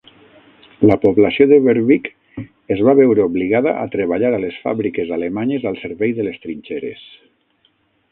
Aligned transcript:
La 0.91 0.95
població 1.01 1.45
de 1.51 1.57
Wervik 1.65 2.07
es 2.75 2.81
va 2.87 2.95
veure 2.99 3.25
obligada 3.29 3.73
a 3.81 3.83
treballar 3.97 4.31
a 4.37 4.39
les 4.45 4.57
fàbriques 4.63 5.13
alemanyes 5.19 5.69
al 5.73 5.81
servei 5.83 6.17
de 6.21 6.27
les 6.29 6.41
trinxeres. 6.47 7.05